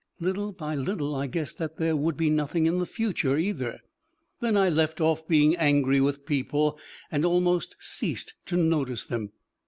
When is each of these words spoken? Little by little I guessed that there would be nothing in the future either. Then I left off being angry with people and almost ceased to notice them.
Little 0.19 0.51
by 0.51 0.73
little 0.73 1.13
I 1.15 1.27
guessed 1.27 1.59
that 1.59 1.77
there 1.77 1.95
would 1.95 2.17
be 2.17 2.31
nothing 2.31 2.65
in 2.65 2.79
the 2.79 2.87
future 2.87 3.37
either. 3.37 3.81
Then 4.39 4.57
I 4.57 4.67
left 4.67 4.99
off 4.99 5.27
being 5.27 5.55
angry 5.55 6.01
with 6.01 6.25
people 6.25 6.79
and 7.11 7.23
almost 7.23 7.75
ceased 7.79 8.33
to 8.47 8.57
notice 8.57 9.05
them. 9.05 9.31